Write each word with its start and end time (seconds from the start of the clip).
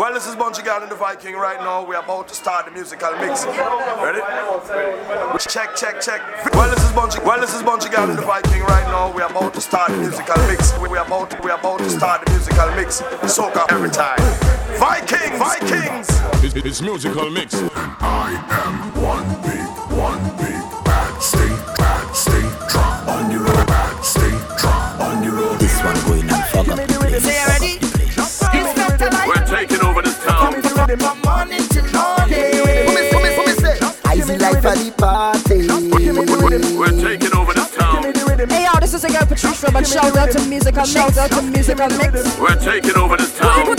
Well, 0.00 0.14
this 0.14 0.26
is 0.26 0.34
Bunchy 0.34 0.62
Gal 0.62 0.80
and 0.80 0.90
the 0.90 0.96
Viking 0.96 1.34
right 1.34 1.60
now. 1.60 1.84
We're 1.84 2.00
about 2.00 2.26
to 2.28 2.34
start 2.34 2.64
the 2.64 2.70
musical 2.70 3.10
mix. 3.18 3.44
Ready? 3.44 4.20
Check, 5.38 5.76
check, 5.76 6.00
check. 6.00 6.22
Well, 6.54 6.74
this 6.74 6.82
is 6.82 6.90
Bunchy. 6.92 7.22
Well, 7.22 7.38
this 7.38 7.54
is 7.54 7.62
Bunchy 7.62 7.90
Gal 7.90 8.08
and 8.08 8.18
the 8.18 8.22
Viking 8.22 8.62
right 8.62 8.86
now. 8.86 9.14
We're 9.14 9.26
about 9.26 9.52
to 9.52 9.60
start 9.60 9.90
the 9.90 9.98
musical 9.98 10.38
mix. 10.48 10.72
We're 10.78 11.04
about 11.04 11.32
to, 11.32 11.40
we're 11.42 11.54
about 11.54 11.80
to 11.80 11.90
start 11.90 12.24
the 12.24 12.32
musical 12.32 12.70
mix. 12.76 13.02
Soca 13.28 13.70
every 13.70 13.90
time. 13.90 14.16
Vikings, 14.80 15.36
Vikings. 15.36 16.08
It's, 16.42 16.56
it's 16.56 16.80
musical 16.80 17.28
mix. 17.28 17.52
And 17.52 17.70
I 18.00 18.40
am 18.64 19.02
one 19.04 19.28
big, 19.44 19.98
one 20.00 20.22
big 20.40 20.64
bad 20.82 21.20
state, 21.20 21.76
bad 21.76 22.16
state 22.16 22.70
drop 22.70 23.06
on 23.06 23.30
your 23.30 23.42
road, 23.42 23.66
bad 23.66 24.02
state 24.02 24.56
drop 24.56 24.98
on 24.98 25.22
your 25.22 25.34
road. 25.34 25.60
This 25.60 25.78
one 25.84 25.94
going 26.08 26.30
and 26.30 26.44
fuck 26.46 26.68
up 26.68 27.59
for 34.60 34.76
the 34.76 34.92
party. 34.92 35.66
We're 36.76 36.92
taking 37.00 37.34
over 37.34 37.52
the 37.54 37.64
town. 37.76 38.12
Hey 38.48 38.64
yo, 38.64 38.80
this 38.80 38.94
is 38.94 39.04
a 39.04 39.08
girl 39.08 39.26
Patricia, 39.26 39.70
but 39.72 39.86
shout 39.86 40.16
out 40.16 40.30
to 40.32 40.40
musical 40.46 40.82
mix, 40.82 40.92
shout 40.92 41.16
out 41.16 41.30
to 41.30 41.42
musical 41.42 41.88
mix. 41.88 42.38
We're 42.38 42.56
taking 42.56 42.96
over 42.96 43.16
this 43.16 43.36
town. 43.38 43.76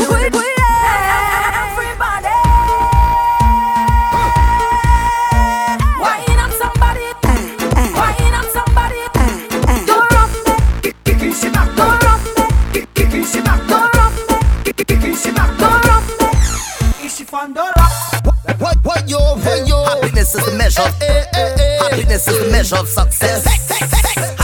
Happiness 20.32 20.48
is 20.48 20.52
the 20.52 20.58
measure 20.58 20.82
of. 20.82 21.92
Happiness 21.92 22.28
is 22.28 22.40
the 22.40 22.52
measure 22.52 22.76
of 22.78 22.88
success. 22.88 23.44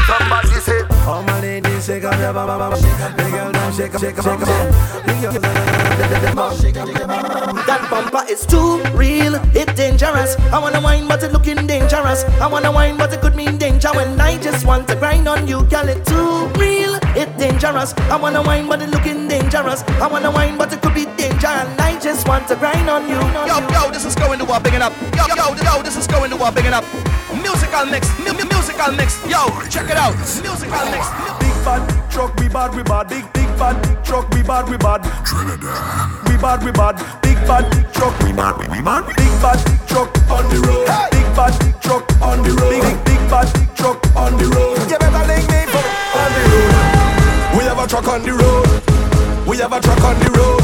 Somebody 0.06 0.50
say, 0.60 0.82
All 1.06 1.24
my 1.24 1.40
ladies 1.40 1.86
shake 1.86 2.04
up 2.04 2.20
your 2.20 3.57
shake 3.73 3.92
shake 4.00 4.16
shake. 4.16 4.40
That 7.68 7.88
bumper 7.90 8.23
is 8.30 8.46
too 8.46 8.82
real, 8.94 9.36
it 9.56 9.76
dangerous. 9.76 10.36
I 10.54 10.60
wanna 10.60 10.80
wine, 10.82 11.08
but 11.08 11.23
it 11.23 11.32
looking 11.34 11.68
dangerous. 11.68 12.23
I 12.40 12.48
wanna 12.48 12.72
wine, 12.72 12.98
but 12.98 13.14
it 13.14 13.22
could 13.22 13.36
mean 13.36 13.58
danger. 13.58 13.90
When 13.94 14.20
I 14.20 14.38
just 14.38 14.66
want 14.66 14.88
to 14.90 14.95
grind 14.95 15.28
on 15.28 15.48
you, 15.48 15.64
girl, 15.64 15.88
it 15.90 16.06
too 16.06 16.48
real, 16.60 16.95
it 17.16 17.36
dangerous. 17.38 17.94
I 18.10 18.16
wanna 18.16 18.42
wine, 18.42 18.68
but 18.68 18.82
it 18.82 18.90
looking 18.90 19.28
dangerous. 19.28 19.84
I 20.02 20.08
wanna 20.08 20.32
wine, 20.32 20.58
but 20.58 20.72
it 20.73 20.82
could 20.82 20.94
be 20.94 21.06
danger. 21.18 21.48
And 21.48 21.80
I 21.82 22.00
just 22.00 22.28
want 22.28 22.48
to 22.50 22.56
grind 22.56 22.90
on 22.90 23.08
you. 23.10 23.20
Yo, 23.48 23.58
yo, 23.73 23.92
this 23.92 24.06
is 24.06 24.16
going 24.16 24.40
to 24.40 24.45
what 24.45 24.64
bigging 24.64 24.82
up. 24.82 24.94
Yo, 25.16 25.26
yo, 25.36 25.56
yo, 25.56 25.82
this 25.84 25.98
is 25.98 26.08
going 26.08 26.30
to 26.30 26.38
what 26.38 26.54
bigging 26.56 26.73
up. 26.73 26.84
Musical 27.42 27.86
mix, 27.86 28.08
mu- 28.20 28.34
mu- 28.34 28.45
musical 28.50 28.92
mix. 28.94 29.20
Yo, 29.28 29.45
check 29.70 29.90
it 29.90 29.98
out. 29.98 30.16
Musical 30.42 30.86
mix. 30.92 31.37
Big 31.68 31.84
bad 31.84 32.12
truck, 32.12 32.36
we 32.40 32.48
bad, 32.48 32.76
we 32.76 32.84
bad. 32.84 33.10
Big 33.10 33.34
big 33.34 33.48
bad 33.60 33.76
truck, 34.06 34.30
we 34.30 34.42
bad, 34.42 34.70
we 34.70 34.78
bad. 34.78 35.04
Trinidad. 35.28 36.30
We 36.30 36.38
bad, 36.40 36.64
we 36.64 36.72
bad. 36.72 36.96
Big 37.22 37.36
bad 37.44 37.68
truck, 37.94 38.18
we 38.23 38.32
bad, 38.32 38.56
we 38.72 38.80
bad. 38.80 39.04
Big 39.20 39.34
bad 39.44 39.60
truck 39.86 40.08
on 40.32 40.48
the 40.48 40.64
road. 40.64 40.88
Big 41.12 41.28
bad 41.36 41.52
truck 41.84 42.08
on 42.23 42.42
the 42.42 42.56
road. 42.56 42.72
Big 42.72 43.04
big 43.04 43.20
bad 43.28 43.52
truck 43.76 44.00
on 44.16 44.38
the 44.38 44.48
road. 44.48 44.80
You 44.88 44.98
better 44.98 45.28
link 45.28 45.44
me 45.52 45.68
for 45.68 45.84
on 46.16 46.32
the 46.32 46.44
road. 46.56 47.60
We 47.60 47.64
have 47.68 47.80
a 47.84 47.88
truck 47.88 48.08
on 48.08 48.23
the 48.23 48.32
road. 48.32 48.68
We 49.45 49.58
have 49.58 49.73
a 49.73 49.82
truck 49.82 50.04
on 50.08 50.20
the 50.23 50.32
road. 50.40 50.64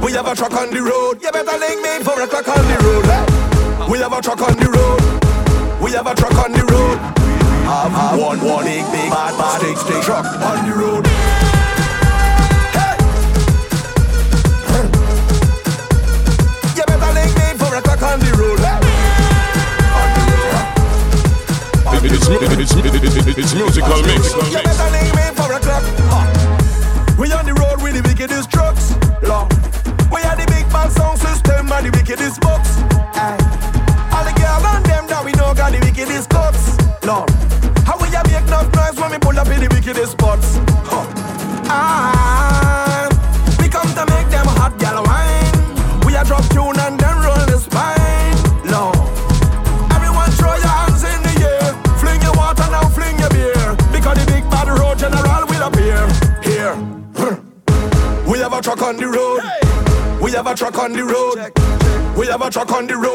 We 0.00 0.12
have 0.12 0.26
a 0.26 0.34
truck 0.34 0.56
on 0.56 0.70
the 0.72 0.80
road. 0.80 1.20
You 1.20 1.32
better 1.32 1.58
link 1.60 1.84
me 1.84 2.00
for 2.00 2.16
a 2.16 2.26
truck 2.26 2.48
on 2.48 2.64
the 2.64 2.80
road. 2.80 3.90
We 3.90 3.98
have 3.98 4.12
a 4.16 4.22
truck 4.22 4.40
on 4.40 4.56
the 4.56 4.72
road. 4.72 5.82
We 5.84 5.92
have 5.92 6.06
a 6.06 6.14
truck 6.14 6.32
on 6.40 6.52
the 6.52 6.64
road. 6.64 7.23
Have, 7.64 7.92
have 7.92 8.20
one, 8.20 8.38
one 8.40 8.64
big, 8.66 8.84
big, 8.92 9.10
bad, 9.10 9.38
bad, 9.38 9.60
stick, 9.60 9.78
stick 9.78 10.02
truck 10.02 10.26
on 10.26 10.68
the 10.68 10.74
road. 10.76 11.06
Hey! 12.76 12.96
You 16.76 16.84
better 16.84 17.12
link 17.16 17.32
me 17.32 17.56
for 17.56 17.74
a 17.74 17.80
truck 17.80 18.02
on 18.02 18.20
the 18.20 18.32
road. 18.36 18.60
On 18.60 20.08
the 20.12 20.36
road. 20.44 20.60
On 21.88 21.96
the 22.04 22.08
It's, 22.60 22.76
it's, 22.76 23.16
it's, 23.16 23.38
it's 23.38 23.54
musical 23.54 24.02
mix. 24.02 24.34
You 24.34 24.60
better 24.60 24.90
link 24.92 25.08
me 25.16 25.24
for 25.32 25.48
a 25.50 25.58
truck. 25.58 25.84
Ha. 26.12 26.20
We 27.18 27.32
on 27.32 27.46
the 27.46 27.54
road 27.54 27.80
with 27.82 27.94
the 27.94 28.02
wickedest 28.06 28.50
trucks. 28.50 28.63
Truck 62.54 62.70
on 62.70 62.86
the 62.86 62.96
road. 62.96 63.13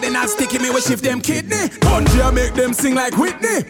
Picnic 0.00 0.12
When 0.12 0.26
Cardinal 0.26 0.28
sticky 0.28 0.58
me 0.58 0.70
we 0.70 0.80
shift 0.80 1.02
them 1.02 1.20
kidney. 1.20 1.68
Country 1.80 2.22
I 2.22 2.30
make 2.30 2.54
them 2.54 2.72
sing 2.72 2.94
like 2.94 3.16
Whitney. 3.16 3.64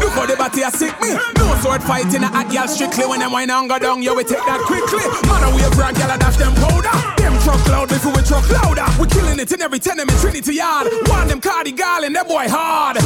Look 0.00 0.12
how 0.12 0.26
the 0.26 0.36
body 0.36 0.62
a 0.62 0.70
sick 0.70 0.94
me. 1.00 1.14
No 1.38 1.54
sword 1.62 1.82
fighting 1.82 2.24
a 2.24 2.44
girl 2.50 2.68
strictly. 2.68 3.06
When 3.06 3.20
them 3.20 3.32
wine 3.32 3.50
and 3.50 3.68
go 3.68 3.78
down, 3.78 4.02
yo 4.02 4.14
we 4.14 4.24
take 4.24 4.44
that 4.46 4.60
quickly. 4.66 5.04
Man 5.28 5.54
we 5.54 5.62
a 5.62 5.70
brand 5.70 5.96
girl 5.96 6.10
a 6.10 6.18
dash 6.18 6.36
them 6.36 6.54
powder. 6.54 6.90
Them 7.16 7.38
truck 7.42 7.62
loud 7.68 7.88
before 7.88 8.12
we 8.12 8.22
truck 8.22 8.48
louder. 8.50 8.86
We 8.98 9.06
killing 9.08 9.38
it 9.38 9.52
in 9.52 9.62
every 9.62 9.78
tenement 9.78 10.18
Trinity 10.20 10.54
yard. 10.54 10.88
One 11.06 11.28
them 11.28 11.40
Cardi 11.40 11.72
Garland, 11.72 12.16
that 12.16 12.26
boy 12.26 12.46
hard 12.48 13.01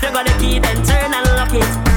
You 0.00 0.10
got 0.12 0.26
the 0.26 0.32
key, 0.40 0.58
then 0.58 0.82
turn 0.84 1.12
and 1.12 1.26
lock 1.36 1.52
it. 1.54 1.91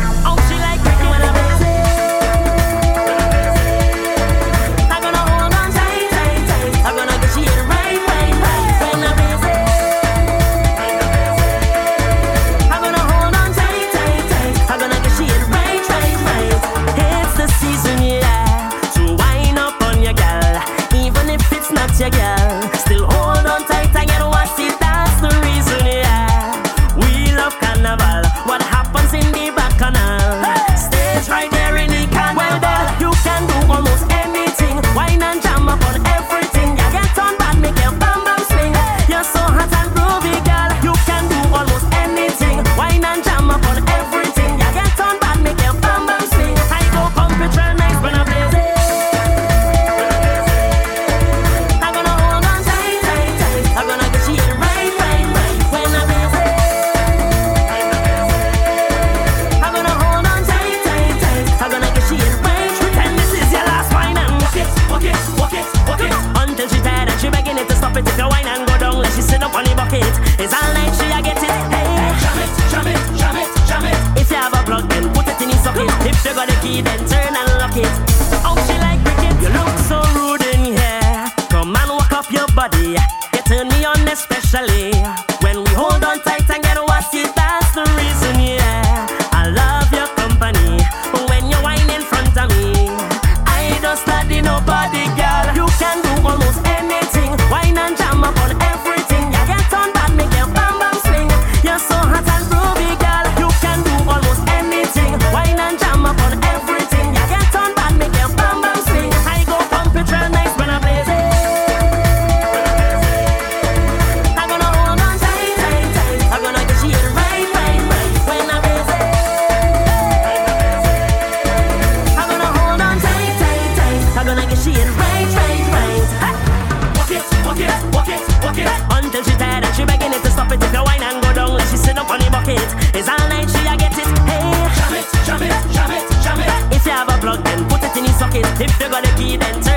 It's 132.97 133.09
all 133.09 133.27
night 133.27 133.49
she 133.49 133.59
a 133.67 133.75
get 133.75 133.91
it. 133.91 134.07
Hey, 134.23 134.55
jam 134.71 134.93
it, 134.95 135.07
jam 135.27 135.41
it, 135.43 135.51
jam 135.75 135.91
it, 135.91 136.03
jam 136.23 136.39
it. 136.39 136.75
If 136.75 136.85
you 136.85 136.93
have 136.93 137.09
a 137.09 137.17
plug, 137.19 137.43
then 137.43 137.67
put 137.67 137.83
it 137.83 137.97
in 137.97 138.05
his 138.05 138.17
socket. 138.17 138.45
If 138.55 138.79
you 138.79 138.87
got 138.87 139.03
a 139.03 139.11
key, 139.17 139.35
then 139.35 139.61
turn 139.61 139.74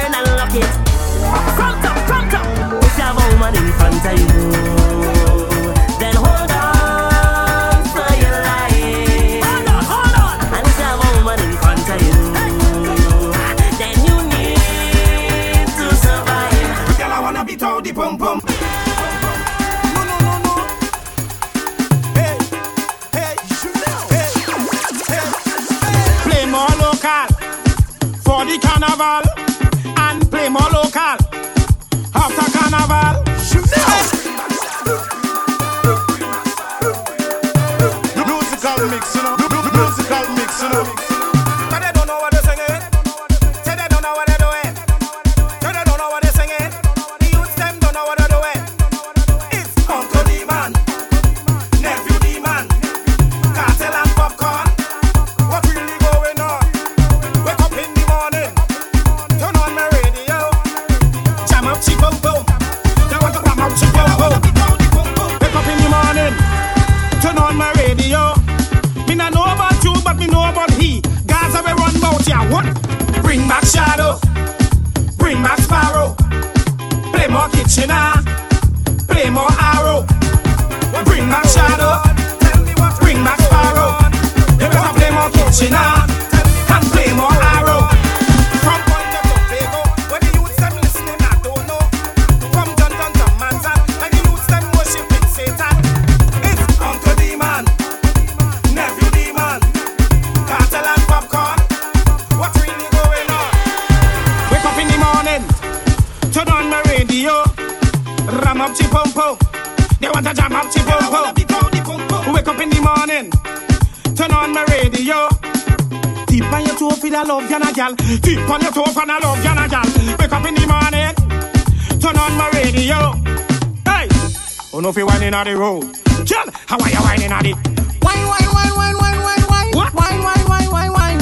road. 125.58 125.94
Tell 126.24 126.46
how 126.66 126.78
are 126.78 126.88
you 126.88 127.00
whining 127.02 127.32
at 127.32 127.44
it? 127.44 127.56
Wine, 128.02 128.26
wine, 128.30 128.48
wine, 128.54 128.74
wine, 128.78 128.96
wine, 128.96 129.18
wine, 129.18 129.44
wine. 129.50 129.70
What? 129.74 129.92
Wine, 129.92 130.22
wine, 130.22 130.46
wine, 130.46 130.70
wine, 130.70 130.92
wine. 130.92 131.18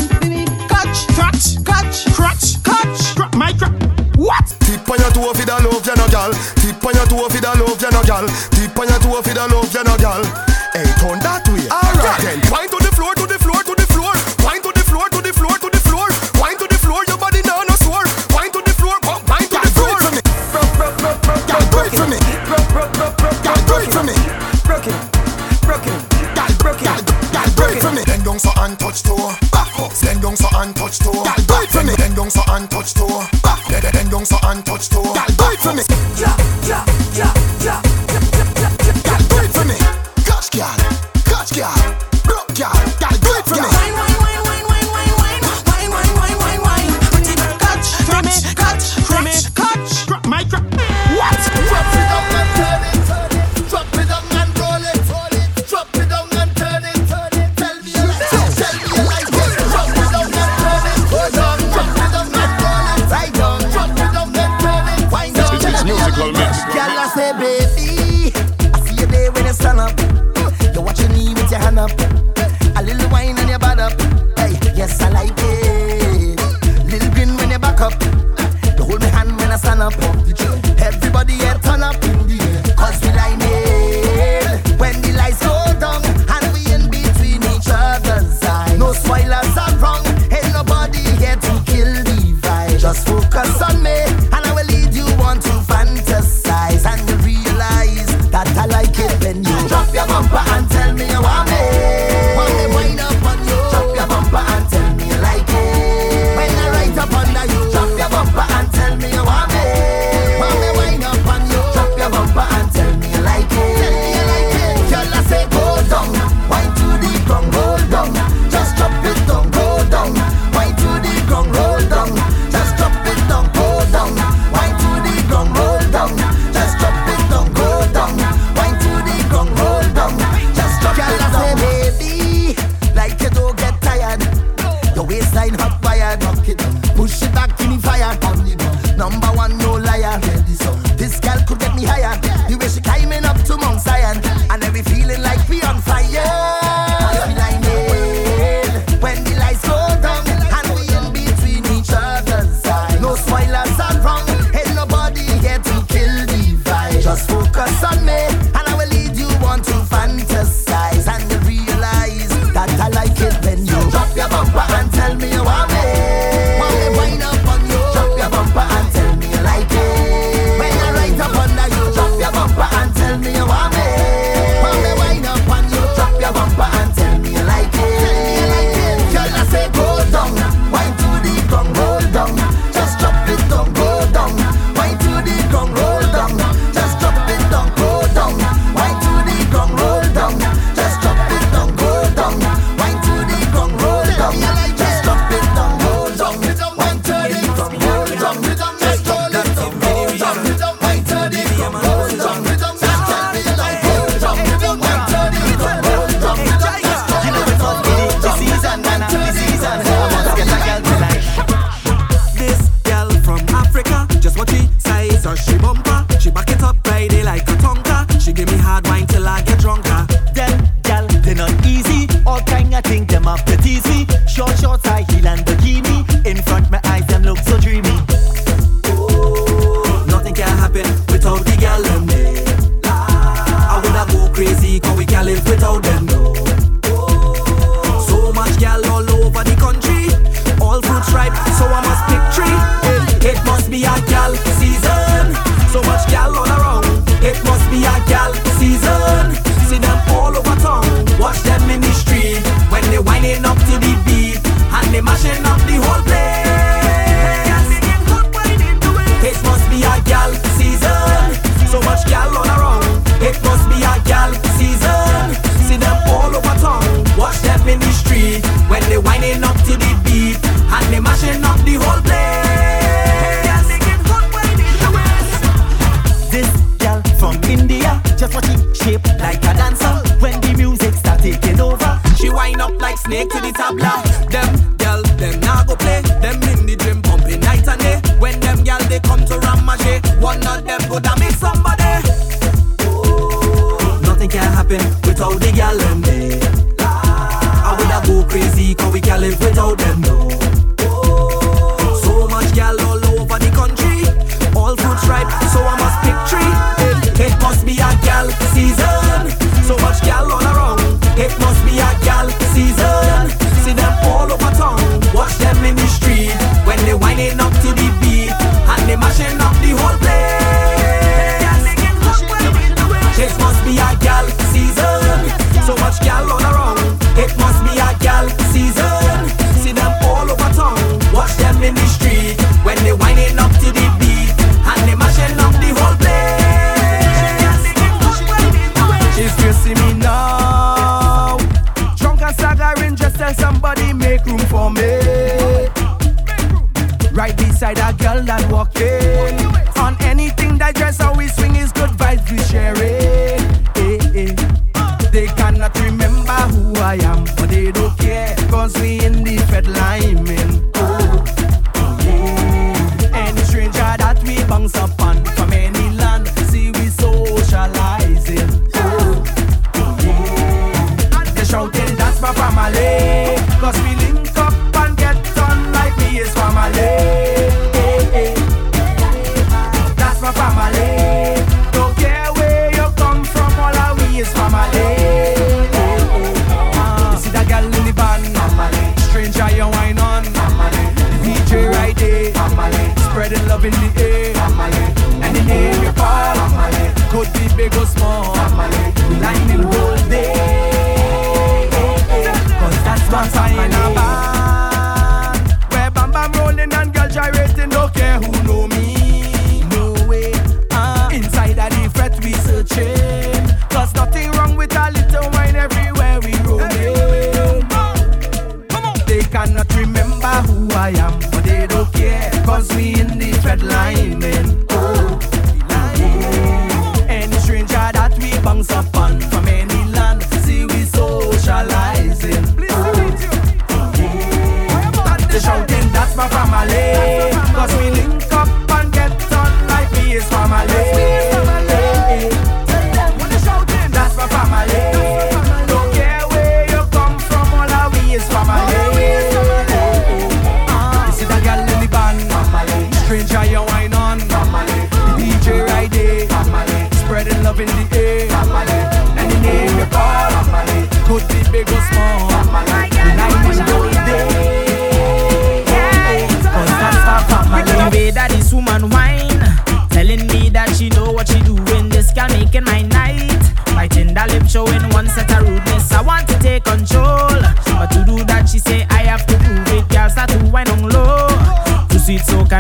Catch, 0.69 1.09
catch, 1.16 1.64
catch, 1.64 2.05
catch, 2.14 2.62
catch. 2.62 3.14
Drop 3.14 3.35
my 3.35 3.52
crap. 3.55 3.73
What? 4.16 4.47
Tip 4.61 4.88
on 4.90 4.99
your 5.00 5.11
toe 5.11 5.33
for 5.33 5.47
the 5.47 5.57
love, 5.64 5.87
you 5.87 5.97
know, 5.97 6.09
girl. 6.12 6.33
Tip 6.61 6.85
on 6.85 6.95
your 6.95 7.07
toe 7.07 7.28
for 7.28 7.40
the 7.40 7.52
love, 7.57 7.81
you 7.81 7.90
know, 7.90 8.05
girl. 8.05 8.26
Tip 8.52 8.78
on 8.78 8.88
your 8.88 8.99
toe 9.00 9.23
for 9.23 9.35
the 9.35 9.49
love, 9.49 9.75
you 9.75 9.85
know, 9.85 9.97
girl. 9.97 10.46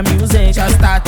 Sweet 0.04 0.54
soca 0.54 1.05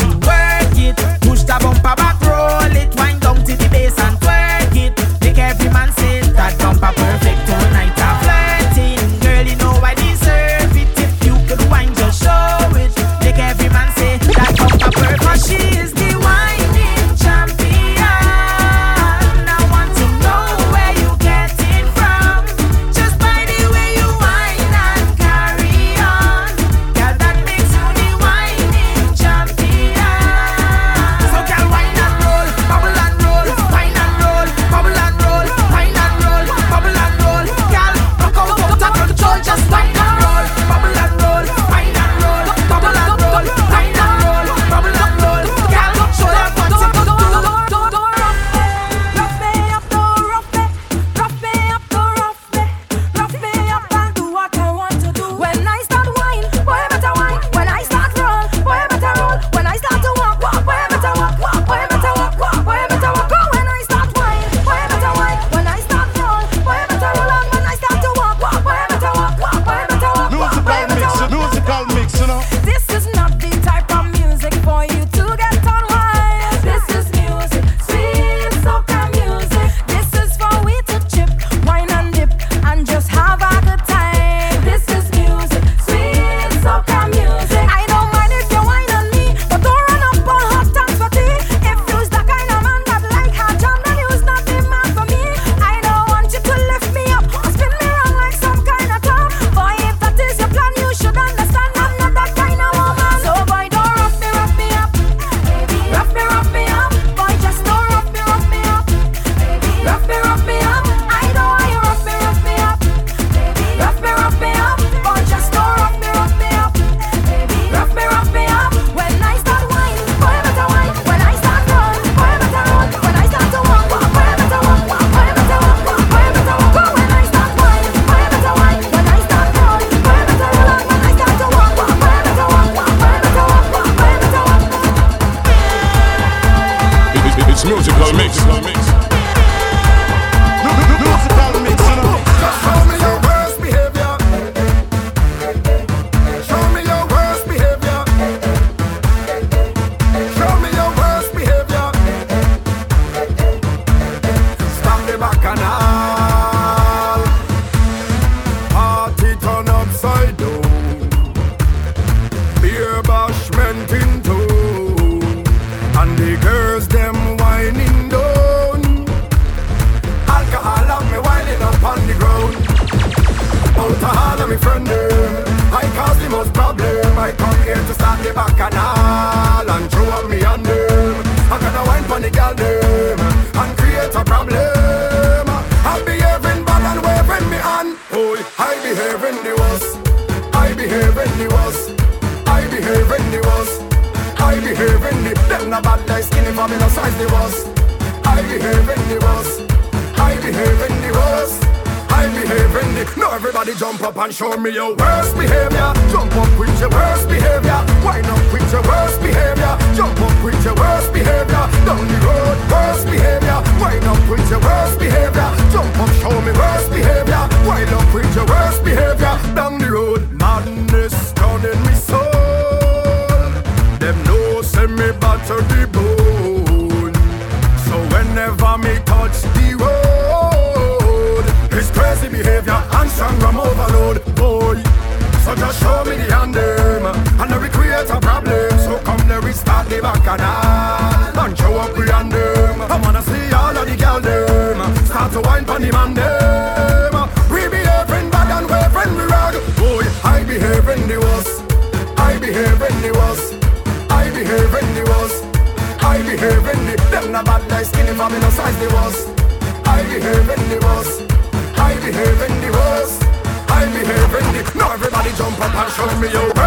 up 266.00 266.20
me 266.20 266.30
your 266.30 266.57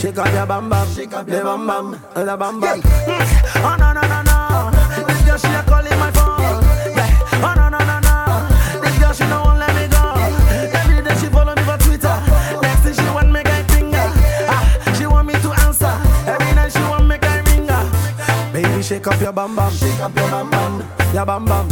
Shake 0.00 0.18
on 0.18 0.32
your 0.32 0.46
bam 0.46 0.68
bam, 0.70 0.88
shake 0.94 1.12
on 1.12 1.28
your 1.28 1.44
bam 1.44 1.66
bam, 1.66 1.90
the 2.14 2.36
bam 2.36 2.60
bam. 2.60 2.80
Mm. 2.80 3.62
Oh 3.62 3.76
no 3.78 3.92
no 3.92 4.00
no 4.00 4.22
no, 4.22 5.06
this 5.06 5.22
girl 5.26 5.36
she 5.36 5.48
a 5.48 5.62
calling 5.62 5.98
my 5.98 6.10
phone. 6.10 6.40
Oh 7.44 7.54
no 7.54 7.68
no 7.68 7.78
no 7.78 7.98
no, 8.00 8.80
this 8.80 8.98
girl 8.98 9.12
she 9.12 9.24
no 9.28 9.42
won't 9.44 9.58
let 9.58 9.74
me 9.76 9.86
go. 9.88 10.00
Every 10.78 11.02
day 11.04 11.14
she 11.20 11.26
follow 11.26 11.54
me 11.54 11.62
for 11.64 11.76
Twitter. 11.76 12.16
Next 12.62 12.80
thing 12.80 12.94
she 12.94 13.10
want 13.12 13.30
me 13.30 13.42
guy 13.42 13.62
finger. 13.64 14.06
Ah, 14.48 14.94
she 14.96 15.04
want 15.06 15.26
me 15.28 15.34
to 15.34 15.52
answer. 15.68 15.92
Every 16.26 16.54
night 16.54 16.72
she 16.72 16.80
want 16.80 17.06
me 17.06 17.18
guy 17.18 17.42
ringer. 17.52 17.82
Baby 18.54 18.82
shake 18.82 19.06
up 19.06 19.20
your 19.20 19.32
bam 19.32 19.54
bam, 19.54 19.70
shake 19.72 20.00
up 20.00 20.16
your 20.16 20.30
bam 20.30 20.48
bam, 20.50 20.82
your 21.12 21.26
bam 21.26 21.44
bam. 21.44 21.68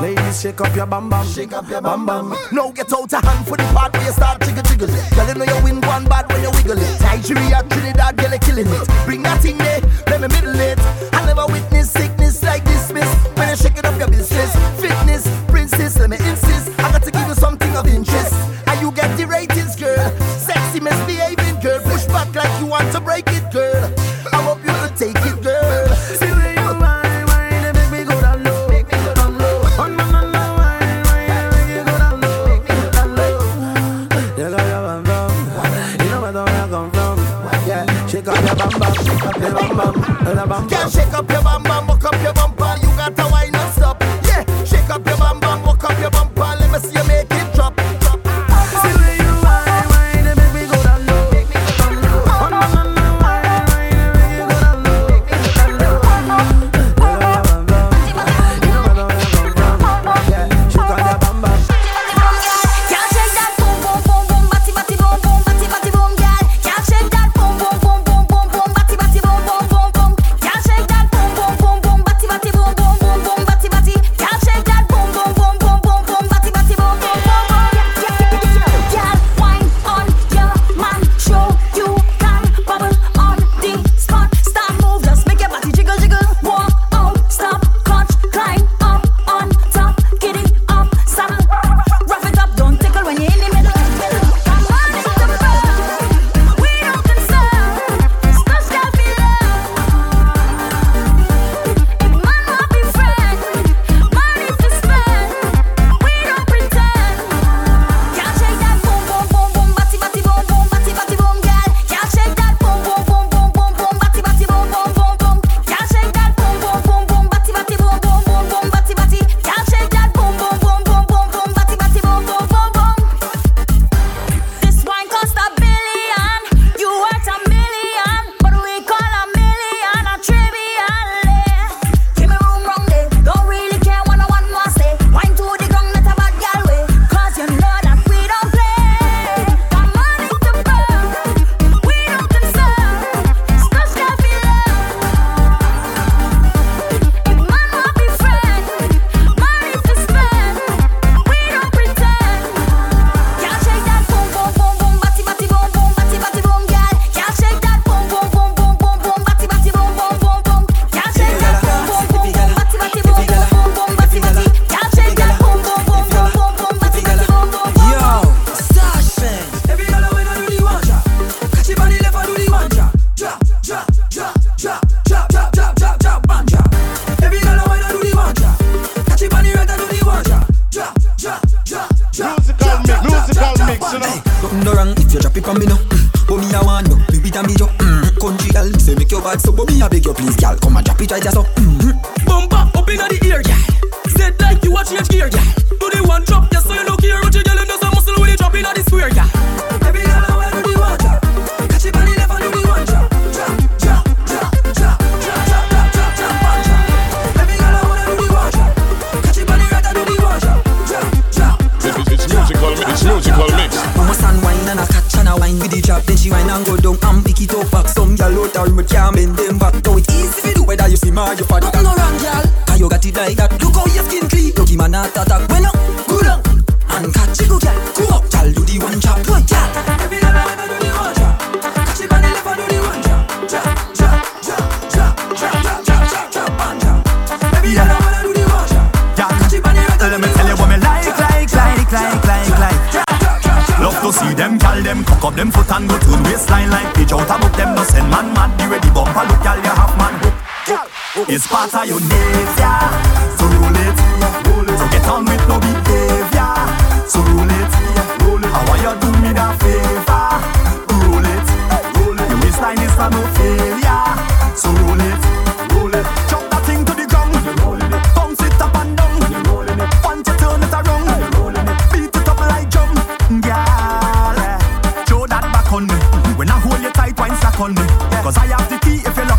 Ladies, 0.00 0.40
shake 0.42 0.60
up 0.60 0.76
your 0.76 0.86
bam 0.86 1.08
bam. 1.08 1.26
Shake 1.26 1.52
up 1.52 1.68
your 1.70 1.80
bam 1.80 2.04
bam. 2.04 2.34
Now 2.52 2.70
get 2.70 2.92
out 2.92 3.12
a 3.12 3.16
hand 3.24 3.46
for 3.46 3.56
the 3.56 3.64
part 3.74 3.92
where 3.94 4.04
you 4.04 4.12
start 4.12 4.42
jiggle 4.42 4.62
jiggle. 4.62 4.88
Girl, 4.88 5.28
you 5.28 5.34
know 5.34 5.44
you 5.44 5.64
win 5.64 5.80
one 5.80 6.04
bad 6.04 6.30
when 6.30 6.42
you 6.42 6.50
wiggle 6.50 6.78
it. 6.78 7.00
Nigeria, 7.00 7.62
Trinidad, 7.68 8.16
girl, 8.16 8.32
you 8.32 8.38
killing 8.38 8.66
it. 8.68 8.88
Bring 9.06 9.22
that 9.22 9.40
thing 9.40 9.56
there, 9.58 9.80
let 10.06 10.20
me 10.20 10.28
middle 10.28 10.60
it. 10.60 11.15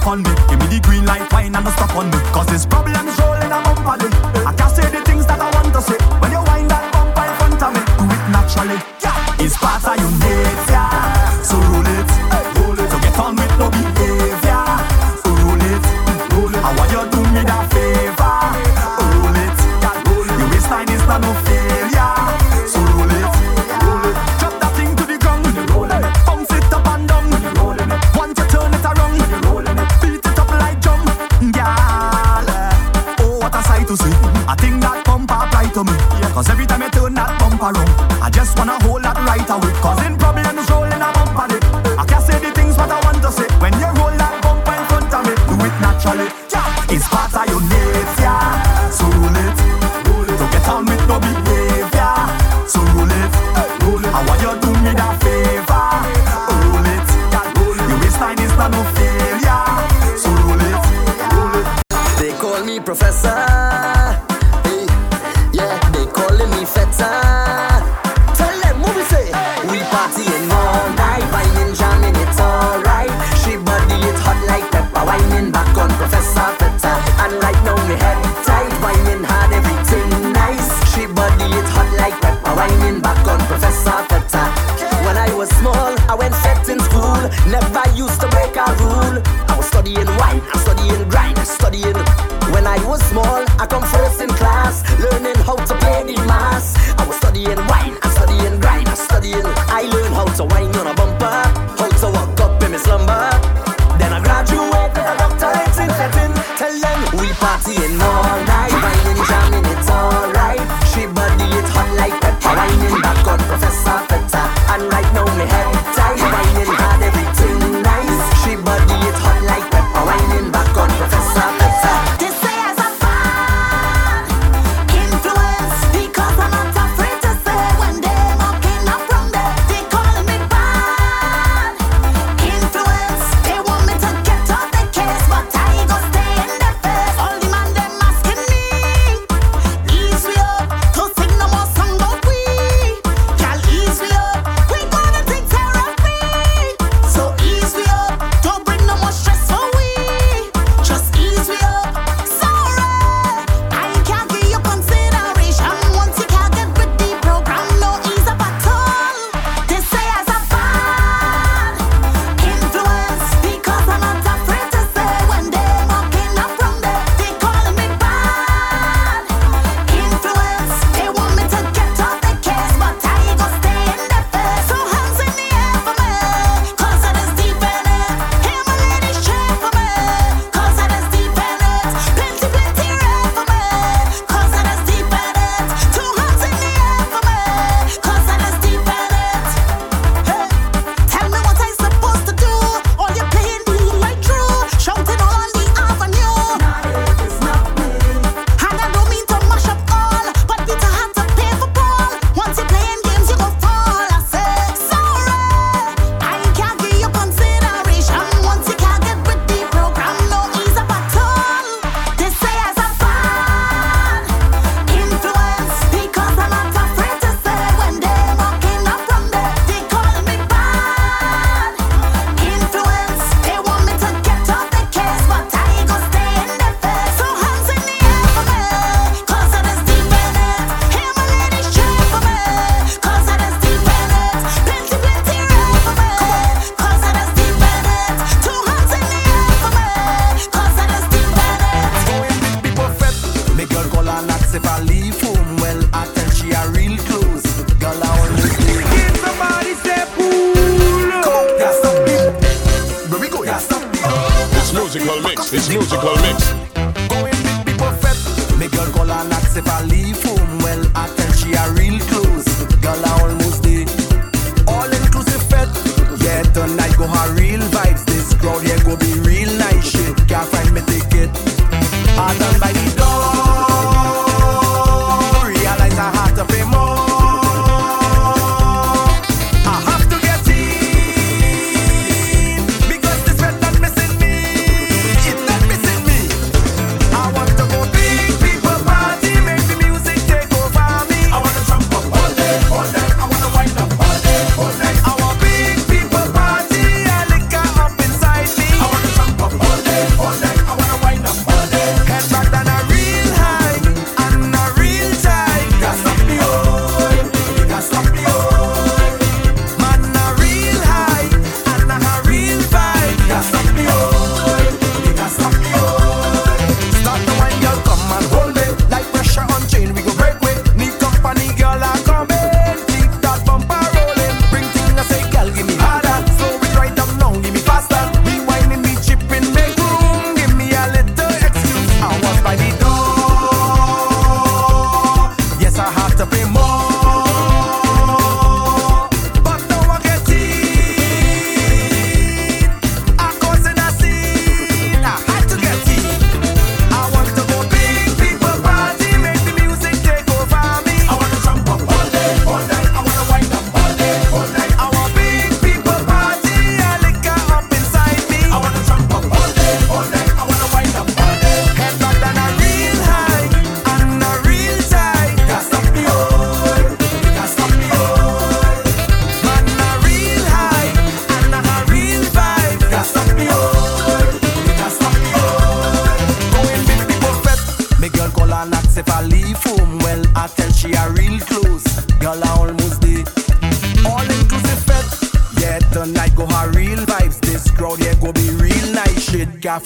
on 0.08 0.24
me. 0.24 0.32
Give 0.49 0.60
me 0.60 0.68
the 0.68 0.80
green 0.82 1.05
light, 1.05 1.32
wine 1.34 1.53
and 1.55 1.66
no 1.66 1.72
stop 1.72 1.95
on 1.95 2.10
me. 2.10 2.18
Cause 2.32 2.47
this 2.47 2.66
problem 2.66 3.16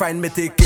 find 0.02 0.20
me 0.20 0.30
ticket. 0.30 0.61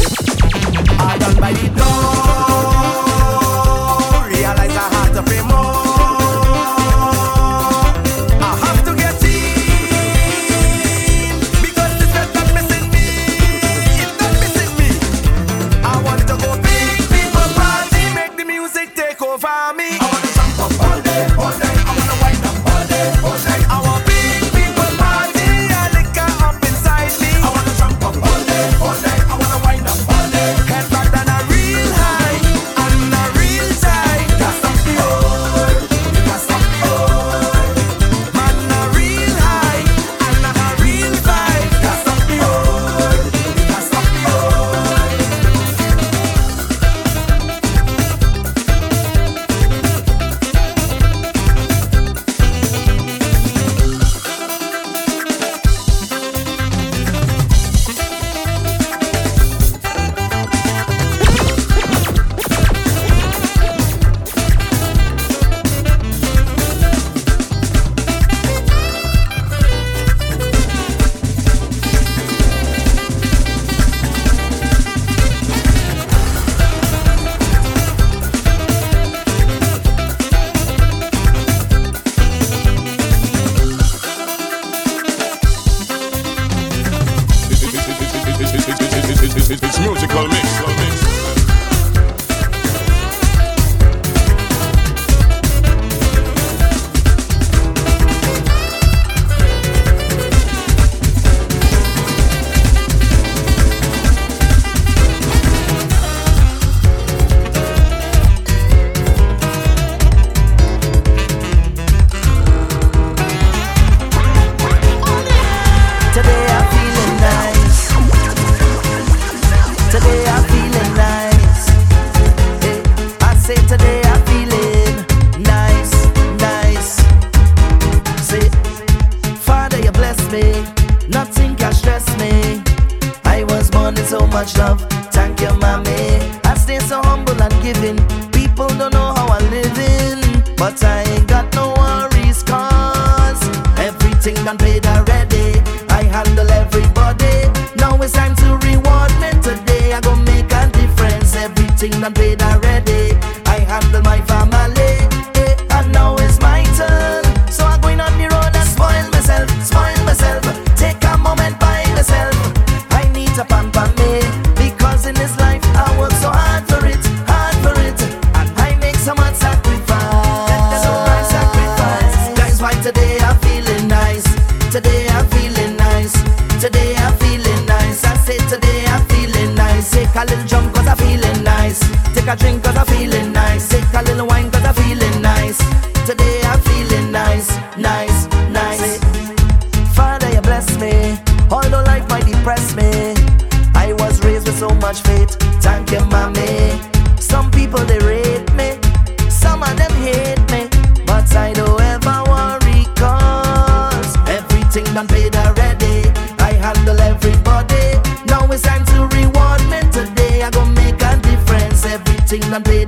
and 212.55 212.63
play 212.63 212.84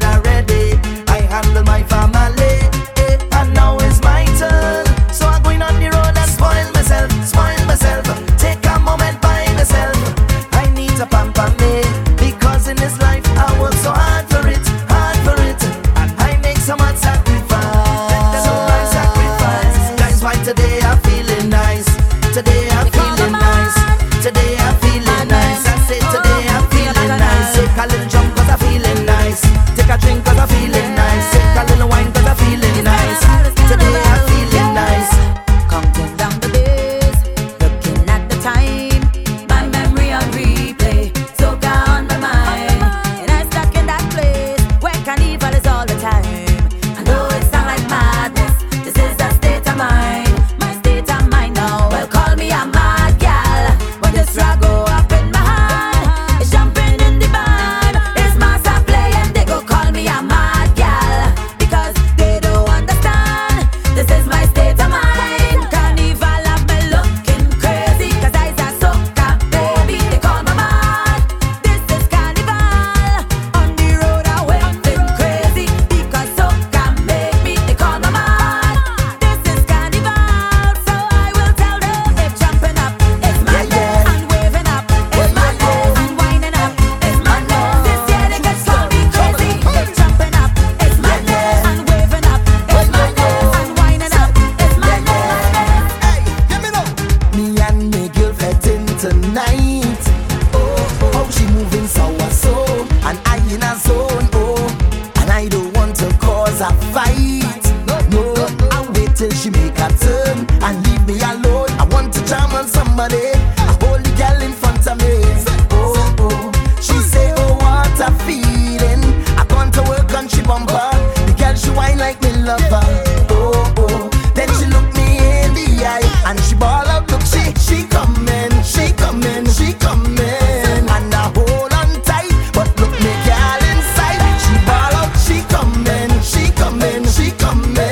Come 137.47 137.86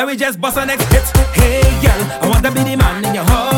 Let 0.00 0.08
me 0.08 0.16
just 0.16 0.40
bust 0.40 0.56
our 0.56 0.64
next 0.64 0.90
hit. 0.90 1.02
Hey, 1.34 1.60
girl, 1.82 2.22
I 2.22 2.28
want 2.30 2.42
to 2.46 2.50
be 2.52 2.62
the 2.62 2.74
man 2.74 3.04
in 3.04 3.14
your 3.16 3.24
heart. 3.24 3.49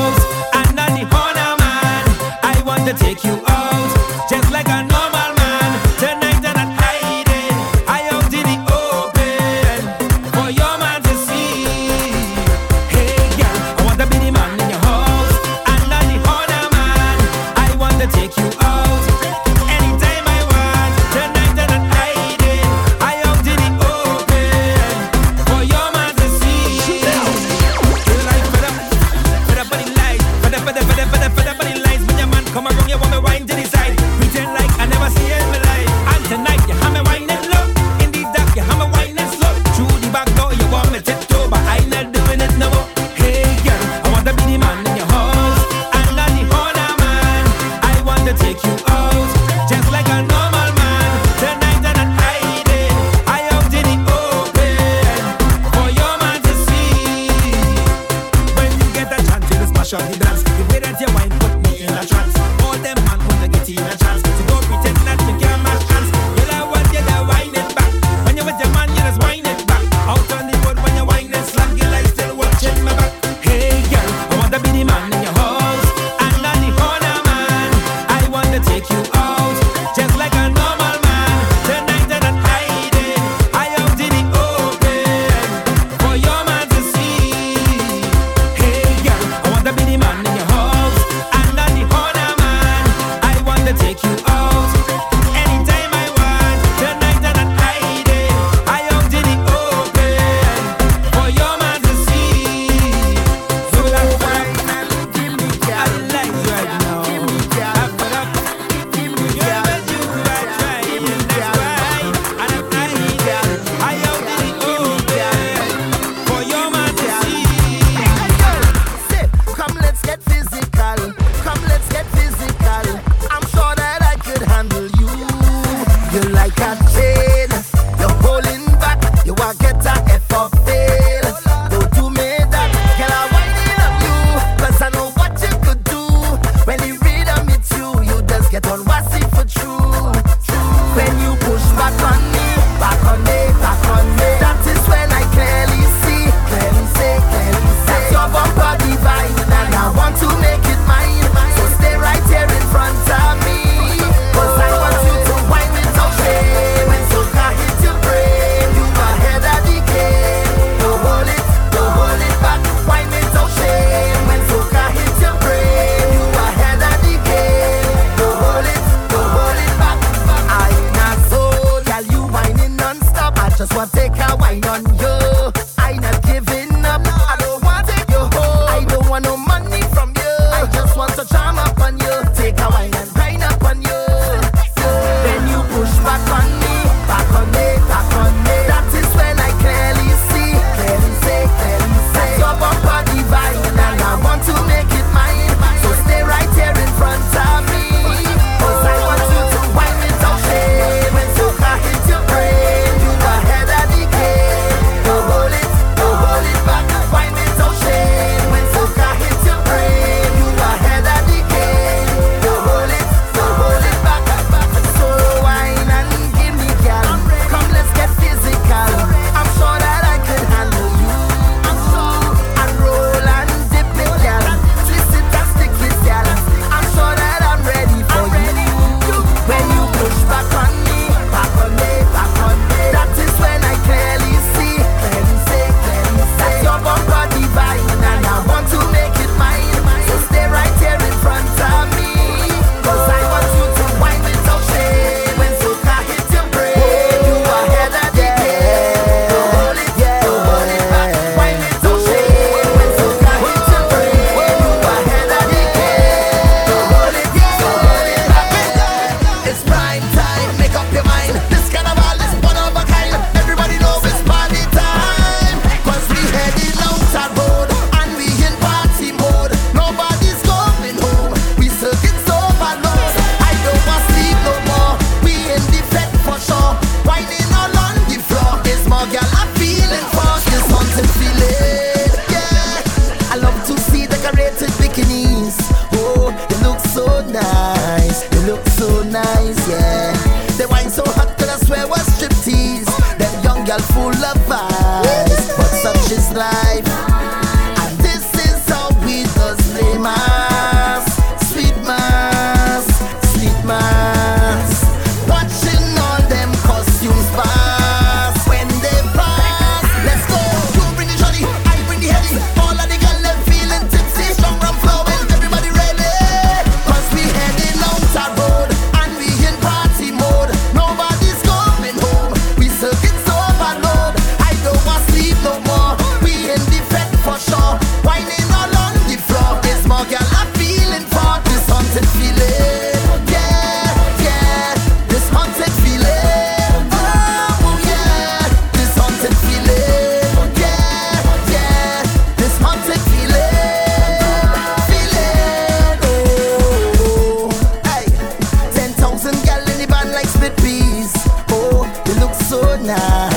like 350.12 350.26
split 350.26 350.56
peas. 350.58 351.12
Oh, 351.50 351.86
you 352.06 352.14
look 352.20 352.34
so 352.34 352.60
nice. 352.82 353.31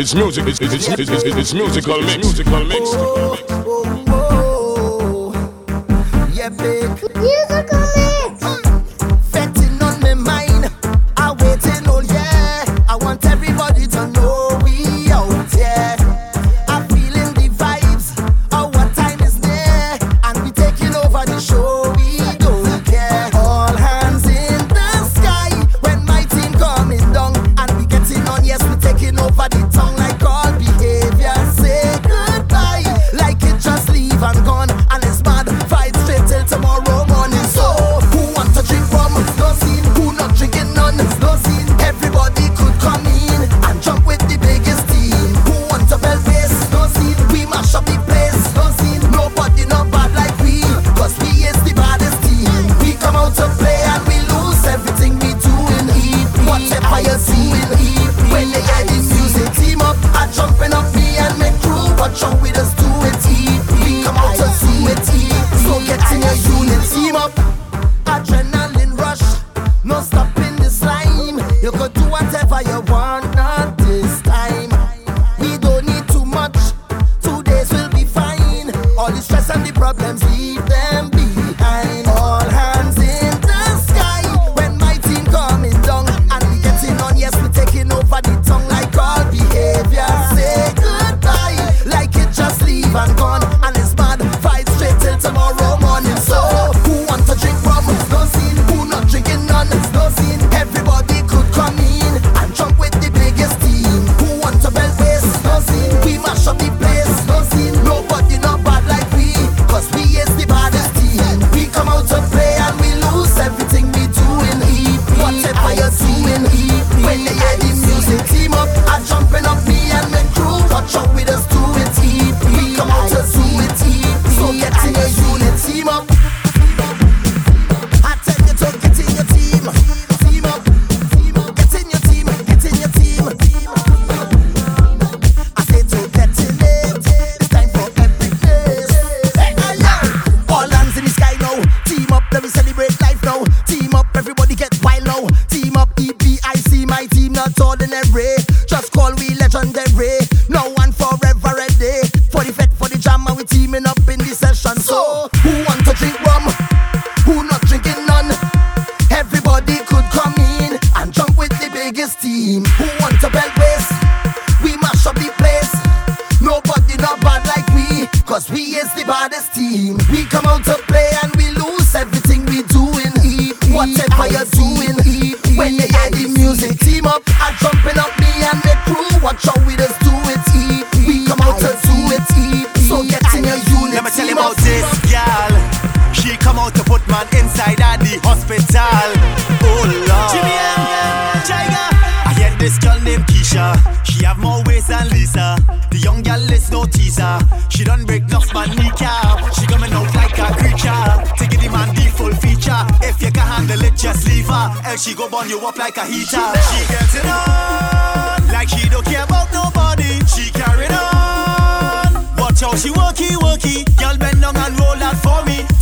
It's 0.00 0.14
music. 0.14 0.46
It's, 0.46 0.58
it's, 0.62 0.88
it's, 0.88 0.98
it's, 1.10 1.24
it's 1.24 1.52
musical 1.52 2.00
mix. 2.00 2.24
Musical 2.24 2.64
mix. 2.64 3.49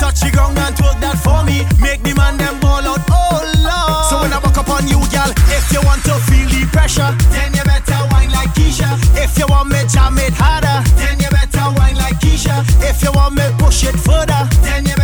Touch 0.09 0.21
the 0.21 0.31
ground 0.31 0.57
and 0.59 0.75
twerk 0.75 0.99
that 1.01 1.19
for 1.21 1.45
me. 1.45 1.69
Make 1.81 2.03
the 2.03 2.15
man 2.17 2.37
them 2.41 2.57
ball 2.61 2.81
out, 2.81 3.05
oh 3.13 3.45
lord. 3.61 4.09
So 4.09 4.21
when 4.21 4.33
I 4.33 4.41
walk 4.41 4.57
up 4.57 4.69
on 4.73 4.89
you, 4.89 5.01
gal, 5.13 5.29
if 5.53 5.69
you 5.73 5.81
want 5.85 6.03
to 6.09 6.17
feel 6.25 6.49
the 6.49 6.65
pressure, 6.73 7.13
then 7.29 7.53
you 7.53 7.65
better 7.65 8.01
wine 8.11 8.33
like 8.33 8.53
Keisha. 8.57 8.89
If 9.21 9.37
you 9.39 9.47
want 9.49 9.69
me 9.69 9.81
jam 9.93 10.17
it 10.17 10.33
harder, 10.33 10.81
then 10.97 11.21
you 11.21 11.29
better 11.29 11.67
wine 11.77 11.97
like 11.97 12.17
Keisha. 12.21 12.65
If 12.81 13.03
you 13.05 13.13
want 13.13 13.37
me 13.37 13.45
push 13.59 13.85
it 13.85 13.97
further, 13.97 14.49
then 14.65 14.87
you 14.89 14.97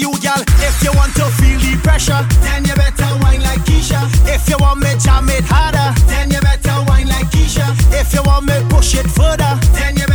you, 0.00 0.10
girl, 0.20 0.42
if 0.64 0.82
you 0.82 0.92
want 0.94 1.14
to 1.16 1.24
feel 1.38 1.58
the 1.60 1.78
pressure, 1.82 2.22
then 2.42 2.64
you 2.64 2.74
better 2.74 3.08
wine 3.22 3.42
like 3.42 3.60
Keisha. 3.68 4.00
If 4.26 4.48
you 4.48 4.56
want 4.58 4.80
me 4.80 4.90
jam 4.98 5.28
it 5.30 5.44
harder, 5.44 5.94
then 6.06 6.30
you 6.30 6.40
better 6.40 6.76
wine 6.86 7.08
like 7.08 7.28
Keisha. 7.30 7.66
If 7.92 8.12
you 8.14 8.22
want 8.24 8.46
me 8.46 8.56
push 8.68 8.94
it 8.94 9.06
further, 9.06 9.58
then 9.74 9.96
you 9.96 10.07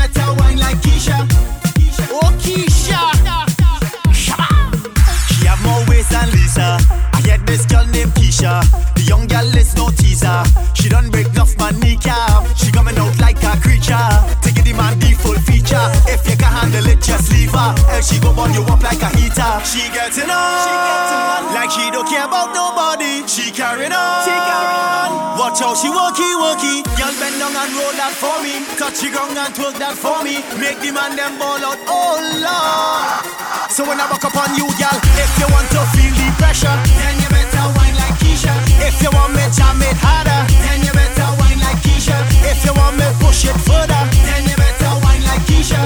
you 16.29 16.37
can 16.37 16.51
handle 16.51 16.87
it, 16.87 17.01
just 17.01 17.31
leave 17.31 17.51
her. 17.51 17.71
Else 17.93 18.09
she 18.09 18.19
go 18.19 18.33
burn 18.33 18.53
you 18.53 18.63
up 18.69 18.81
like 18.81 19.01
a 19.01 19.09
heater. 19.17 19.53
She 19.65 19.87
getting 19.91 20.29
on, 20.29 21.53
like 21.53 21.71
she 21.71 21.89
don't 21.91 22.07
care 22.07 22.25
about 22.25 22.53
nobody. 22.53 23.25
She 23.27 23.51
carrying 23.51 23.91
on, 23.93 24.23
she 24.25 24.31
carrying 24.31 24.83
on. 25.03 25.39
Watch 25.39 25.59
how 25.59 25.73
she 25.73 25.89
worky 25.89 26.29
worky. 26.37 26.85
Girl 26.97 27.13
bend 27.19 27.39
down 27.41 27.55
and 27.57 27.71
roll 27.73 27.93
that 27.97 28.13
for 28.13 28.37
me. 28.45 28.61
Touch 28.77 29.01
the 29.01 29.09
ground 29.09 29.37
and 29.37 29.53
twerk 29.53 29.75
that 29.81 29.97
for 29.97 30.21
me. 30.23 30.45
Make 30.61 30.79
the 30.79 30.93
man 30.93 31.17
them 31.17 31.37
ball 31.41 31.61
out. 31.61 31.79
Oh 31.89 32.21
lord. 32.39 33.25
So 33.73 33.81
when 33.81 33.97
I 33.97 34.05
walk 34.05 34.23
up 34.23 34.37
on 34.37 34.53
you, 34.53 34.69
girl, 34.77 34.97
if 35.17 35.31
you 35.41 35.47
want 35.49 35.65
to 35.73 35.81
feel 35.97 36.13
the 36.13 36.27
pressure, 36.37 36.77
then 37.01 37.17
you 37.17 37.29
better 37.33 37.65
wine 37.73 37.97
like 37.97 38.13
Keisha. 38.21 38.53
If 38.85 39.01
you 39.01 39.09
want 39.09 39.33
me 39.33 39.41
jam 39.49 39.81
it 39.81 39.97
harder, 39.97 40.45
then 40.61 40.85
you 40.85 40.93
better 40.93 41.29
wine 41.41 41.57
like 41.57 41.81
Keisha. 41.81 42.13
If 42.45 42.61
you 42.61 42.73
want 42.77 43.01
me 43.01 43.09
push 43.17 43.49
it 43.49 43.57
further, 43.65 44.01
then 44.29 44.45
you 44.45 44.53
better 44.53 44.93
wine 45.01 45.25
like 45.25 45.41
Keisha. 45.49 45.81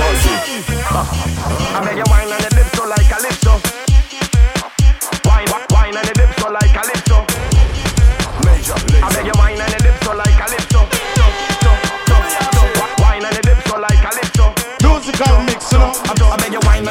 I 0.00 1.80
beg 1.84 1.96
you 1.98 2.04
wine 2.08 2.28
the 2.28 2.57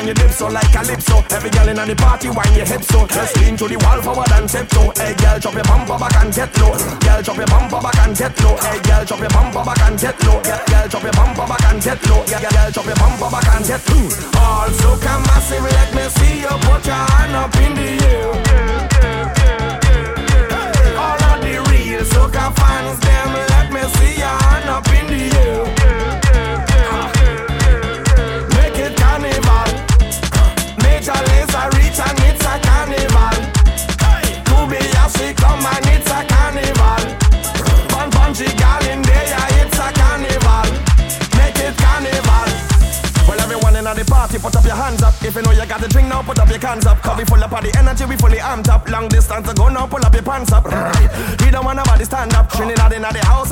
your 0.07 0.15
dip 0.15 0.31
so 0.31 0.47
oh, 0.47 0.51
like 0.51 0.71
calypso. 0.71 1.19
Every 1.35 1.49
girl 1.51 1.67
in 1.67 1.75
the 1.75 1.95
party 1.95 2.29
wine 2.31 2.55
your 2.55 2.65
hips 2.65 2.87
so. 2.87 3.05
Just 3.07 3.35
lean 3.37 3.57
to 3.57 3.67
the 3.67 3.75
wall 3.83 3.99
forward 4.01 4.31
and 4.31 4.47
tiptoe. 4.47 4.95
Hey 4.95 5.13
girl, 5.19 5.37
drop 5.37 5.53
your 5.53 5.67
bumper 5.67 5.99
back 5.99 6.15
and 6.23 6.31
get 6.33 6.51
low. 6.57 6.71
Girl, 7.03 7.21
drop 7.21 7.37
your 7.37 7.47
bumper 7.51 7.81
back 7.83 7.99
and 7.99 8.15
get 8.15 8.33
low. 8.39 8.55
Hey 8.55 8.79
girl, 8.87 9.03
drop 9.03 9.19
your 9.19 9.29
bumper 9.35 9.63
back 9.67 9.81
and 9.83 9.99
get 9.99 10.17
low. 10.23 10.39
Girl, 10.39 10.63
girl, 10.63 10.87
drop 10.87 11.03
your 11.03 11.11
bumper 11.11 11.45
back 11.51 11.63
and 11.67 11.83
get 11.83 11.99
low. 12.07 12.23
Girl, 12.23 12.39
girl, 12.39 12.71
drop 12.71 12.87
your 12.87 12.95
bumper 12.95 13.29
back 13.35 13.47
and 13.51 13.65
get 13.67 13.83
low. 13.91 14.07
All 14.39 14.69
soca 14.79 15.13
massive, 15.27 15.67
let 15.75 15.89
me 15.91 16.03
see 16.15 16.35
you 16.39 16.55
put 16.63 16.85
your 16.87 17.03
hand 17.11 17.35
up 17.35 17.55
in 17.59 17.75
the 17.75 17.89
air. 18.07 18.46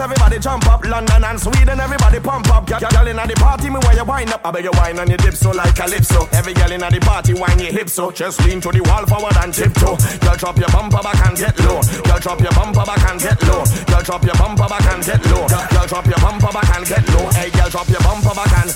Everybody 0.05 0.37
jump 0.37 0.65
up. 0.67 0.85
London 0.85 1.23
and 1.23 1.39
Sweden, 1.39 1.79
everybody 1.79 2.19
pump 2.19 2.47
up. 2.53 2.67
Girl, 2.67 2.79
girl 2.79 3.07
in 3.07 3.17
the 3.17 3.35
party, 3.35 3.69
me 3.69 3.79
where 3.81 3.95
you 3.97 4.05
wind 4.05 4.31
up. 4.31 4.45
I 4.45 4.51
beg 4.51 4.63
you 4.63 4.71
wine 4.77 4.99
on 4.99 5.09
your 5.09 5.17
dip 5.17 5.33
so 5.33 5.49
like 5.51 5.75
calypso. 5.75 6.29
Every 6.31 6.53
girl 6.53 6.71
in 6.71 6.81
the 6.81 7.01
party, 7.01 7.33
wine 7.33 7.59
your 7.59 7.73
hips 7.73 7.93
so. 7.93 8.11
Just 8.11 8.39
lean 8.45 8.61
to 8.61 8.69
the 8.69 8.81
wall 8.85 9.05
forward 9.09 9.35
and 9.41 9.53
tiptoe. 9.53 9.97
Girl, 10.21 10.37
drop 10.37 10.57
your 10.57 10.69
bumper 10.69 11.01
back 11.01 11.19
and 11.25 11.35
get 11.35 11.57
low. 11.65 11.81
Girl, 12.05 12.19
drop 12.21 12.39
your 12.39 12.53
bumper 12.53 12.85
back 12.85 13.01
and 13.09 13.19
get 13.19 13.41
low. 13.49 13.65
Girl, 13.89 14.03
drop 14.05 14.23
your 14.23 14.37
bumper 14.37 14.67
back 14.69 14.85
and 14.93 15.01
get 15.03 15.25
low. 15.25 15.43
Girl, 15.49 15.87
drop 15.89 16.05
your 16.05 16.21
bumper 16.21 16.51
back 16.53 16.69
and 16.77 16.85
get 16.85 17.05
low. 17.09 17.25
Hey, 17.33 17.49
girl, 17.49 17.69
drop 17.69 17.89
your 17.89 18.01
bumper 18.05 18.35
back 18.37 18.53
and. 18.61 18.69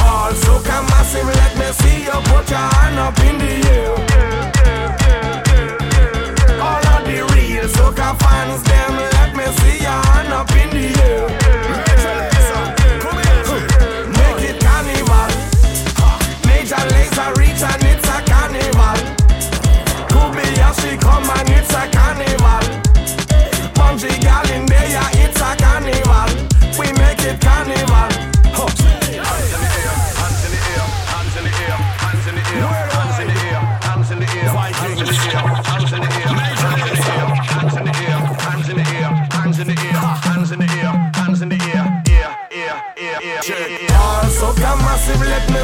All 0.00 0.32
soca 0.32 0.80
massive, 0.88 1.28
let 1.28 1.52
me 1.60 1.68
see 1.80 2.08
you 2.08 2.18
put 2.32 2.48
your 2.48 2.64
hand 2.80 2.98
up 2.98 3.18
in 3.20 3.36
the 3.36 3.52
air. 3.68 3.92
All 6.56 6.84
of 6.96 7.04
the 7.04 7.20
real 7.32 7.68
soca 7.68 8.16
fans, 8.16 8.62
them 8.64 8.92
let 8.96 9.30
me 9.36 9.46
see 9.60 9.83
you. 10.96 11.43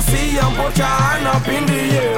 Me 0.01 0.07
see 0.07 0.33
you 0.33 0.41
put 0.57 0.79
your 0.79 0.87
hand 0.87 1.27
up 1.29 1.47
in 1.47 1.67
the 1.67 1.81
air. 2.01 2.17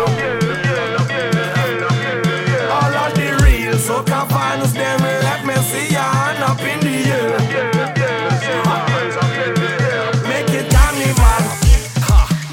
All 2.71 2.95
of 2.95 3.11
the 3.19 3.29
real 3.43 3.75
soca 3.75 4.23
fans, 4.31 4.73
them 4.73 5.01
let 5.03 5.45
me 5.45 5.55
see 5.67 5.91
your 5.91 6.01
hand 6.01 6.45
up 6.45 6.61
in 6.63 6.79
the 6.79 6.97
air. 7.11 7.39
Make 10.31 10.51
it 10.55 10.71
carnival. 10.71 11.43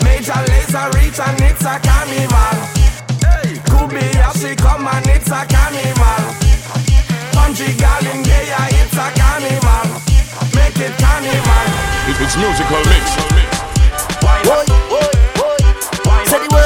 Major 0.03 0.41
Lazer 0.49 0.89
reach 0.97 1.19
and 1.21 1.41
it's 1.45 1.61
a 1.61 1.77
carnival. 1.77 2.57
Kobayashi 3.69 4.57
come 4.57 4.88
and 4.88 5.07
it's 5.13 5.30
a 5.30 5.45
carnival. 5.45 6.23
Punchy 7.38 7.77
gal 7.77 8.01
in 8.01 8.23
there, 8.23 8.67
it's 8.82 8.97
a 8.97 9.07
carnival. 9.13 9.86
Make 10.57 10.80
it 10.82 10.97
carnival. 10.97 11.65
It- 12.09 12.19
It's 12.19 12.36
musical 12.36 12.82
mix. 12.89 13.05
Boy, 14.21 14.65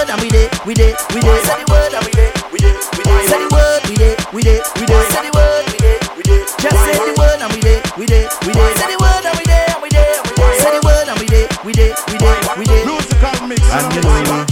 word 0.03 0.11
and 0.11 0.21
we 0.21 0.29
did, 0.29 0.51
we 0.65 0.73
did, 0.73 0.95
we 1.15 1.21
did. 1.21 1.43
Say 1.47 1.63
the 1.63 1.67
word 1.71 1.93
and 1.95 2.03
we 2.03 2.11
did, 2.11 2.33
we 2.51 2.59
did, 2.59 2.75
we 2.97 3.03
did. 3.03 3.23
Say 3.29 3.39
the 3.39 3.49
word, 3.55 3.81
we 3.87 3.95
did, 3.95 4.17
we 4.35 4.41
did, 4.43 4.61
we 4.75 4.83
did. 4.83 5.03
Say 5.11 5.23
the 5.23 5.31
word, 5.31 5.63
we 5.71 5.79
did, 5.79 5.99
we 6.17 6.23
did. 6.23 6.43
Just 6.59 6.77
say 6.83 6.95
the 6.99 7.15
word 7.15 7.39
and 7.39 7.51
we 7.53 7.61
did, 7.63 7.81
we 7.95 8.05
did, 8.05 8.27
we 8.43 8.51
did. 8.51 8.71
Say 8.75 8.89
the 8.91 8.99
word 8.99 9.23
and 9.23 9.35
we 9.39 9.45
did, 9.47 9.71
we 9.79 9.89
did, 9.95 10.15
we 10.27 10.33
did. 10.35 10.59
Say 10.59 10.71
the 10.75 10.81
word 10.83 11.07
and 11.07 11.17
we 11.19 11.27
did, 11.27 11.47
we 11.63 11.71
did, 11.71 11.95
we 12.11 12.17
did, 12.19 12.39
we 12.59 12.65
did. 12.67 12.83
Musical 12.83 13.47
mix. 13.47 13.63
And 13.71 13.87
you 13.95 14.01
know 14.03 14.19
me. 14.27 14.43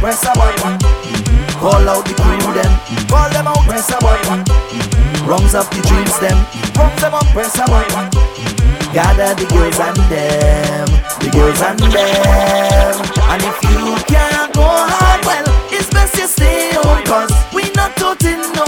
Press 0.00 0.20
a 0.28 0.32
button. 0.36 0.76
Call 1.56 1.88
out 1.88 2.04
the 2.04 2.12
crew 2.12 2.52
them. 2.52 2.72
Call 3.08 3.30
them 3.32 3.48
out. 3.48 3.62
Press 3.64 3.88
a 3.88 3.98
button. 4.04 4.44
Rungs 5.24 5.54
up 5.54 5.70
the 5.72 5.80
dreams 5.86 6.18
them. 6.20 6.36
Pump 6.76 6.92
them 7.00 7.14
up. 7.14 7.26
Press 7.32 7.56
a 7.56 7.64
button. 7.64 8.71
Gather 8.92 9.34
the 9.34 9.46
girls 9.48 9.80
and 9.80 9.96
them, 10.12 10.86
the 11.18 11.30
girls 11.32 11.62
and 11.62 11.78
them. 11.80 12.94
And 13.32 13.42
if 13.42 13.56
you 13.72 13.96
can't 14.04 14.52
go 14.52 14.68
hard, 14.68 15.24
well, 15.24 15.44
it's 15.72 15.88
best 15.88 16.14
you 16.18 16.26
stay 16.26 16.74
home, 16.74 17.02
cause 17.04 17.32
we 17.54 17.70
not 17.74 17.96
out 18.02 18.22
in 18.22 18.40
no 18.52 18.61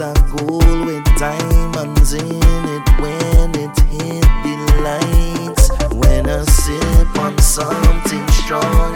A 0.00 0.14
gold 0.36 0.86
with 0.86 1.04
diamonds 1.18 2.12
in 2.12 2.22
it 2.22 2.88
when 3.00 3.50
it 3.56 3.76
hit 3.90 4.22
the 4.44 4.54
lights. 4.84 5.70
When 5.92 6.28
I 6.28 6.44
sip 6.44 7.18
on 7.18 7.36
something 7.38 8.28
strong. 8.28 8.87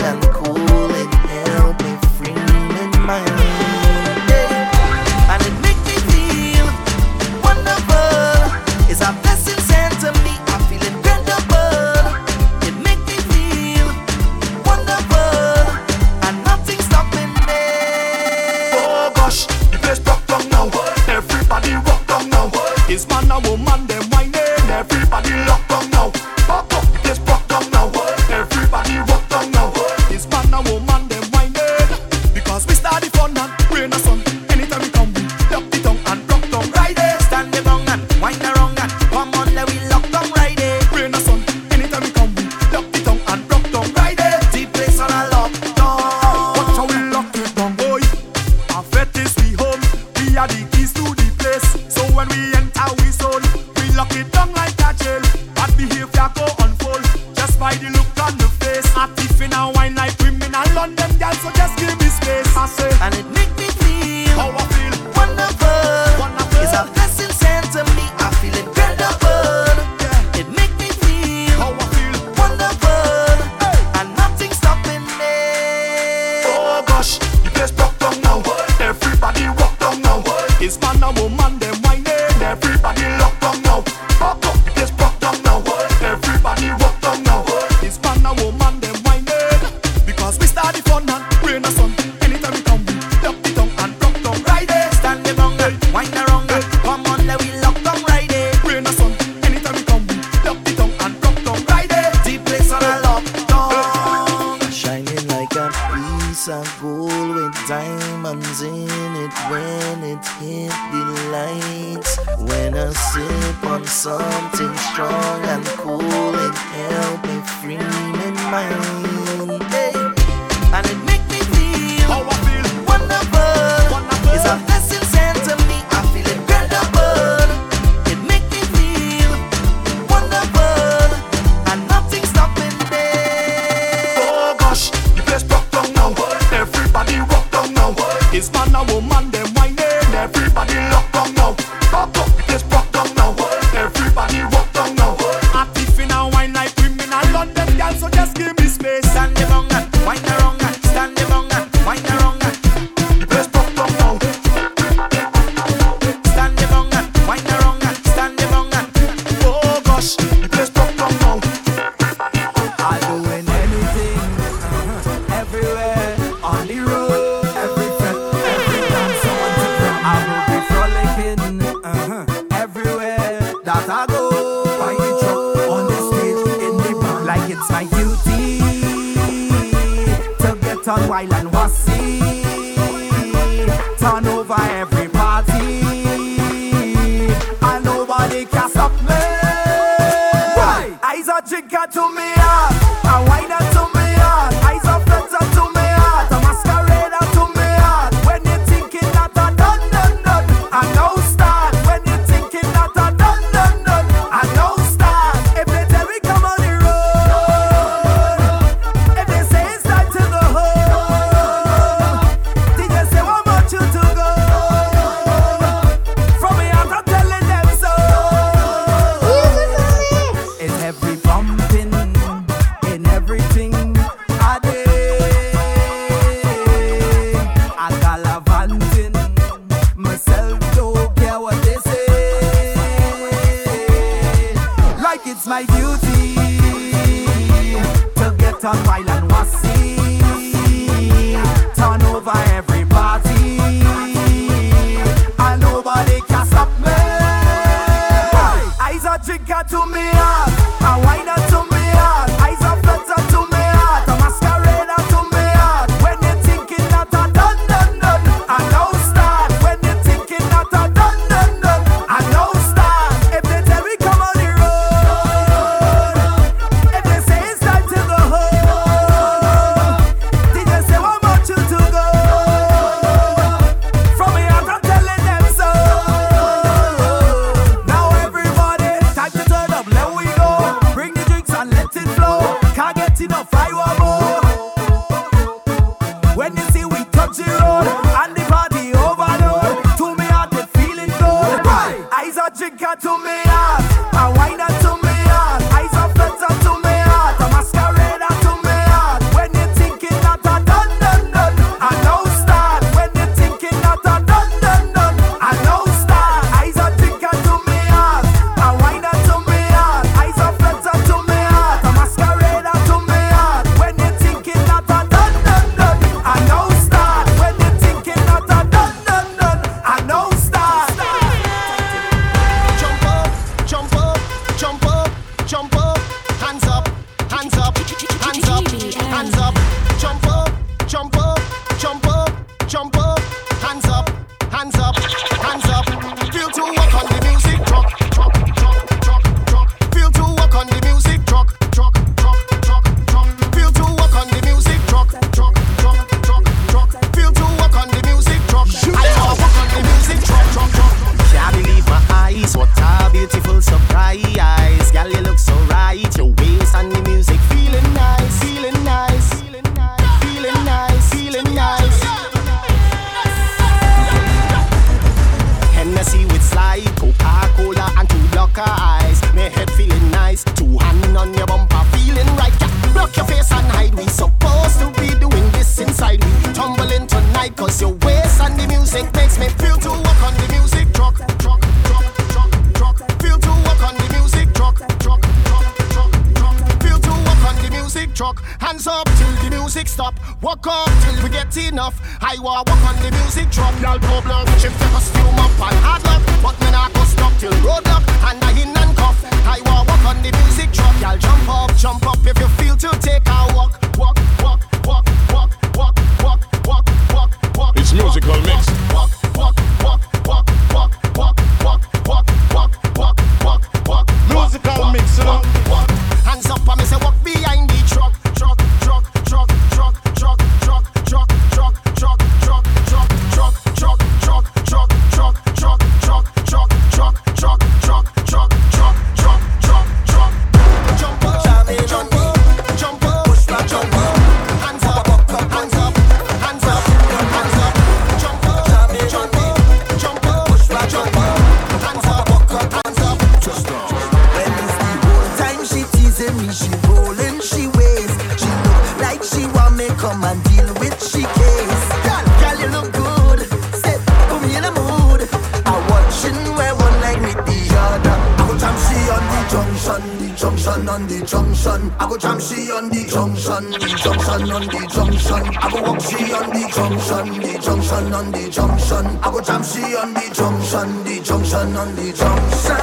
junction, 464.46 464.52
on 464.52 464.66
the 464.66 464.86
junction. 464.88 465.56
I 465.56 465.70
go 465.70 465.82
walk 465.82 466.00
she 466.00 466.32
on 466.32 466.50
the 466.50 466.62
junction, 466.74 467.40
the 467.40 467.58
junction, 467.62 468.12
on 468.12 468.32
the 468.32 468.50
junction. 468.50 469.06
I 469.22 469.30
go 469.30 469.40
jam 469.40 469.62
she 469.62 469.96
on 469.96 470.14
the 470.14 470.34
junction, 470.34 471.04
the 471.04 471.20
junction, 471.22 471.76
on 471.76 471.94
the 471.94 472.12
junction. 472.12 472.81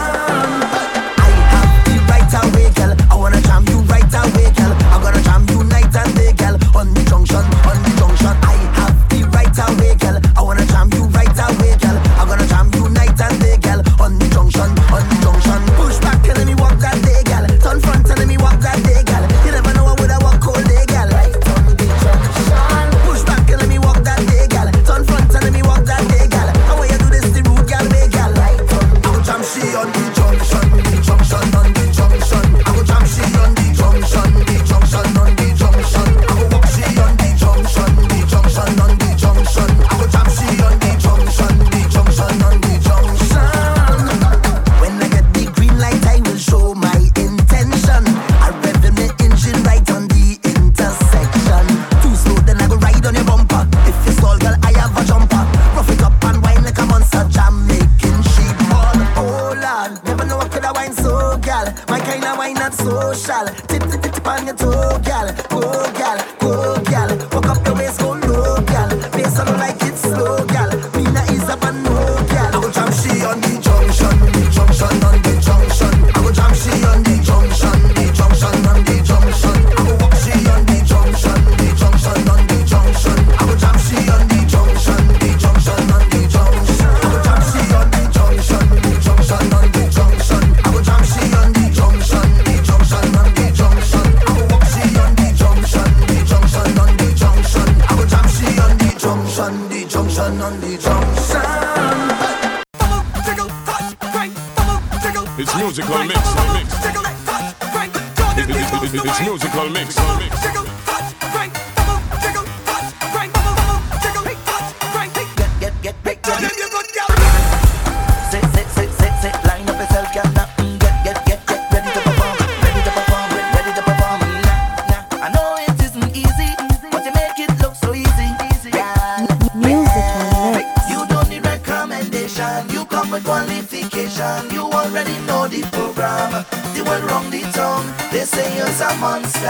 It's 108.91 109.21
musical 109.21 109.69
mix. 109.69 109.95
mix. 110.17 110.78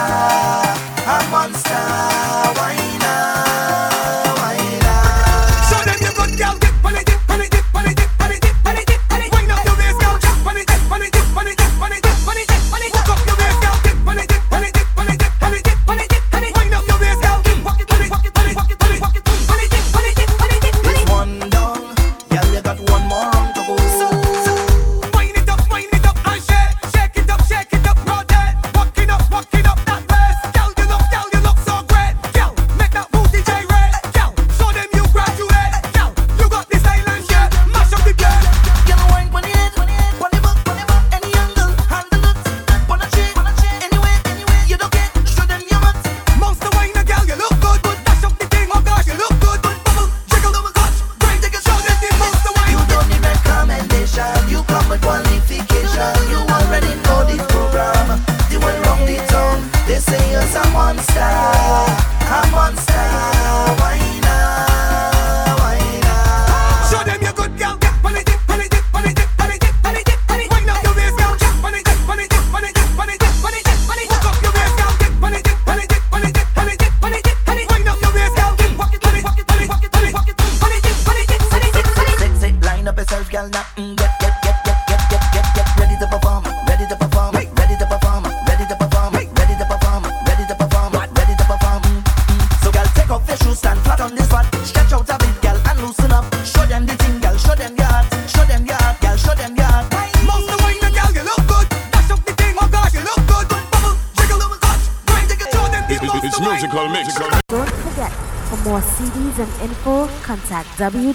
vida. 0.08 0.39